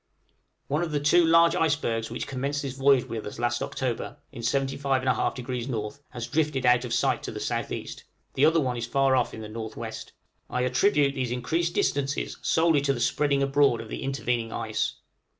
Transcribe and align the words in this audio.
One 0.65 0.81
of 0.81 0.89
the 0.91 0.99
two 0.99 1.23
large 1.23 1.53
icebergs 1.55 2.09
which 2.09 2.25
commenced 2.25 2.63
this 2.63 2.73
voyage 2.73 3.05
with 3.05 3.23
us 3.27 3.37
last 3.37 3.61
October, 3.61 4.17
in 4.31 4.41
75 4.41 5.03
1/2° 5.03 5.85
N., 5.95 5.99
has 6.09 6.25
drifted 6.25 6.65
out 6.65 6.83
of 6.83 6.91
sight 6.91 7.21
to 7.21 7.31
the 7.31 7.39
S.E., 7.39 7.87
the 8.33 8.43
other 8.43 8.59
one 8.59 8.77
is 8.77 8.87
far 8.87 9.15
off 9.15 9.31
in 9.31 9.41
the 9.41 9.47
N.W. 9.47 9.91
I 10.49 10.61
attribute 10.61 11.13
these 11.13 11.29
increased 11.29 11.75
distances 11.75 12.37
solely 12.41 12.81
to 12.81 12.93
the 12.93 12.99
spreading 12.99 13.43
abroad 13.43 13.79
of 13.79 13.89
the 13.89 14.01
intervening 14.01 14.51
ice. 14.51 14.95